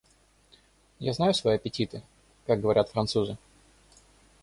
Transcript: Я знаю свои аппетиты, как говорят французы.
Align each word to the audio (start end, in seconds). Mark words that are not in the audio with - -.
Я 0.97 1.13
знаю 1.13 1.35
свои 1.35 1.53
аппетиты, 1.57 2.01
как 2.47 2.59
говорят 2.59 2.89
французы. 2.89 3.37